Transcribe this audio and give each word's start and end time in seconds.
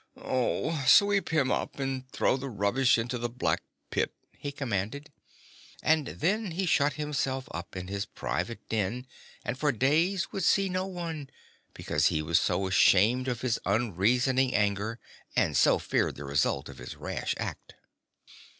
"Sweep 0.87 1.29
him 1.29 1.51
up 1.51 1.79
and 1.79 2.09
throw 2.11 2.35
the 2.35 2.49
rubbish 2.49 2.97
into 2.97 3.19
the 3.19 3.29
black 3.29 3.61
pit," 3.91 4.11
he 4.35 4.51
commanded; 4.51 5.11
and 5.83 6.07
then 6.07 6.49
he 6.53 6.65
shut 6.65 6.93
himself 6.93 7.47
up 7.51 7.75
in 7.75 7.87
his 7.87 8.07
private 8.07 8.67
den 8.67 9.05
and 9.45 9.59
for 9.59 9.71
days 9.71 10.31
would 10.31 10.43
see 10.43 10.69
no 10.69 10.87
one, 10.87 11.29
because 11.75 12.07
he 12.07 12.23
was 12.23 12.39
so 12.39 12.65
ashamed 12.65 13.27
of 13.27 13.41
his 13.41 13.59
unreasoning 13.63 14.55
anger 14.55 14.97
and 15.35 15.55
so 15.55 15.77
feared 15.77 16.15
the 16.15 16.25
results 16.25 16.71
of 16.71 16.79
his 16.79 16.95
rash 16.95 17.35
act. 17.37 17.75